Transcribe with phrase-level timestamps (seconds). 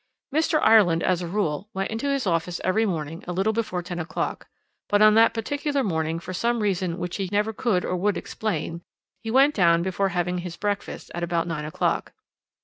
[0.33, 0.59] "Mr.
[0.63, 4.47] Ireland as a rule went into his office every morning a little before ten o'clock,
[4.89, 8.81] but on that particular morning, for some reason which he never could or would explain,
[9.21, 12.13] he went down before having his breakfast at about nine o'clock.